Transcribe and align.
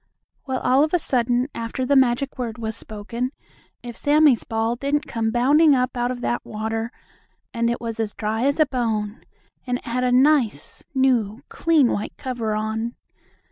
Well, 0.47 0.61
all 0.61 0.83
of 0.83 0.95
a 0.95 0.97
sudden, 0.97 1.47
after 1.53 1.85
the 1.85 1.95
magic 1.95 2.39
word 2.39 2.57
was 2.57 2.75
spoken, 2.75 3.29
if 3.83 3.95
Sammie's 3.95 4.43
ball 4.43 4.75
didn't 4.75 5.05
come 5.05 5.29
bounding 5.29 5.75
up 5.75 5.95
out 5.95 6.09
of 6.09 6.21
that 6.21 6.43
water, 6.43 6.91
and 7.53 7.69
it 7.69 7.79
was 7.79 7.99
as 7.99 8.15
dry 8.15 8.45
as 8.47 8.59
a 8.59 8.65
bone, 8.65 9.23
and 9.67 9.77
it 9.77 9.85
had 9.85 10.03
a 10.03 10.11
nice, 10.11 10.83
new, 10.95 11.43
clean, 11.49 11.91
white 11.91 12.13
cover 12.17 12.55
on. 12.55 12.95